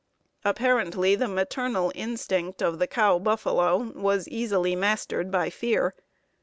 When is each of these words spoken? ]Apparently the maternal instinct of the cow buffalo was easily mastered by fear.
]Apparently 0.43 1.13
the 1.13 1.27
maternal 1.27 1.91
instinct 1.93 2.63
of 2.63 2.79
the 2.79 2.87
cow 2.87 3.19
buffalo 3.19 3.91
was 3.93 4.27
easily 4.29 4.75
mastered 4.75 5.29
by 5.29 5.51
fear. 5.51 5.93